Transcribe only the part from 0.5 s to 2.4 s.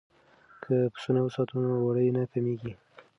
که پسونه وساتو نو وړۍ نه